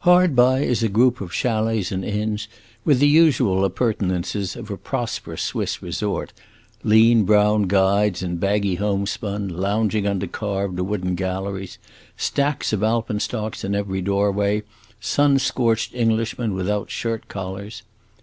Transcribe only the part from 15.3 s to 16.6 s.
scorched Englishmen